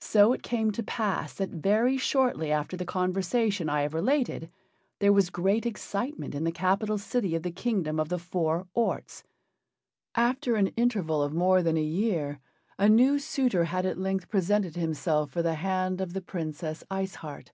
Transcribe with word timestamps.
So 0.00 0.32
it 0.32 0.42
came 0.42 0.72
to 0.72 0.82
pass 0.82 1.34
that 1.34 1.50
very 1.50 1.96
shortly 1.96 2.50
after 2.50 2.76
the 2.76 2.84
conversation 2.84 3.68
I 3.68 3.82
have 3.82 3.94
related 3.94 4.50
there 4.98 5.12
was 5.12 5.30
great 5.30 5.64
excitement 5.64 6.34
in 6.34 6.42
the 6.42 6.50
capital 6.50 6.98
city 6.98 7.36
of 7.36 7.44
the 7.44 7.52
Kingdom 7.52 8.00
of 8.00 8.08
the 8.08 8.18
Four 8.18 8.66
Orts. 8.74 9.22
After 10.16 10.56
an 10.56 10.72
interval 10.76 11.22
of 11.22 11.32
more 11.32 11.62
than 11.62 11.76
a 11.76 11.80
year 11.80 12.40
a 12.76 12.88
new 12.88 13.20
suitor 13.20 13.66
had 13.66 13.86
at 13.86 13.98
length 13.98 14.28
presented 14.28 14.74
himself 14.74 15.30
for 15.30 15.42
the 15.42 15.54
hand 15.54 16.00
of 16.00 16.12
the 16.12 16.22
Princess 16.22 16.82
Ice 16.90 17.14
Heart. 17.14 17.52